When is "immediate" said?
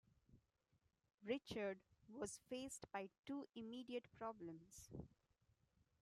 3.55-4.09